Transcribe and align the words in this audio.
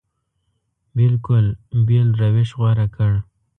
بلکل 0.97 1.45
بېل 1.85 2.09
روش 2.21 2.49
غوره 2.59 2.87
کړ. 2.95 3.11